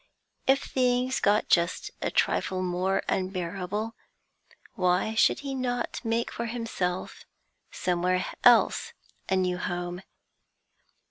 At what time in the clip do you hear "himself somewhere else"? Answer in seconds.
6.47-8.93